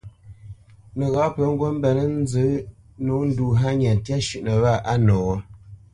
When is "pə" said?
1.35-1.41